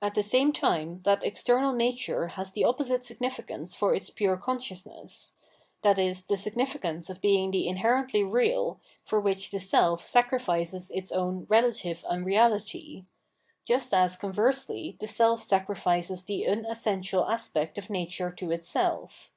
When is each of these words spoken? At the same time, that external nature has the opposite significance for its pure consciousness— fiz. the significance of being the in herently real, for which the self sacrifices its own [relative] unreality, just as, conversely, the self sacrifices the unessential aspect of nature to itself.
At 0.00 0.14
the 0.14 0.22
same 0.22 0.52
time, 0.52 1.00
that 1.00 1.24
external 1.24 1.72
nature 1.72 2.28
has 2.28 2.52
the 2.52 2.62
opposite 2.62 3.02
significance 3.04 3.74
for 3.74 3.92
its 3.92 4.08
pure 4.08 4.36
consciousness— 4.36 5.32
fiz. 5.82 6.22
the 6.22 6.36
significance 6.36 7.10
of 7.10 7.20
being 7.20 7.50
the 7.50 7.66
in 7.66 7.78
herently 7.78 8.22
real, 8.22 8.78
for 9.04 9.18
which 9.18 9.50
the 9.50 9.58
self 9.58 10.04
sacrifices 10.06 10.92
its 10.94 11.10
own 11.10 11.44
[relative] 11.50 12.04
unreality, 12.08 13.04
just 13.64 13.92
as, 13.92 14.14
conversely, 14.14 14.96
the 15.00 15.08
self 15.08 15.42
sacrifices 15.42 16.24
the 16.24 16.44
unessential 16.46 17.28
aspect 17.28 17.78
of 17.78 17.90
nature 17.90 18.30
to 18.30 18.52
itself. 18.52 19.32